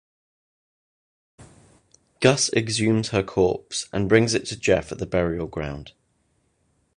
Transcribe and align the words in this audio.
Gus 2.21 2.51
exhumes 2.53 3.09
her 3.09 3.21
corpse, 3.21 3.87
and 3.93 4.09
brings 4.09 4.33
it 4.33 4.47
to 4.47 4.57
Jeff 4.57 4.91
at 4.91 4.97
the 4.97 5.05
burial 5.05 5.45
ground. 5.45 5.91